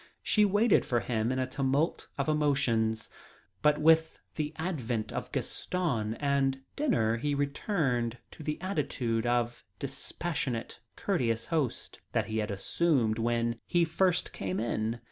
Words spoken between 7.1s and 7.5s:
he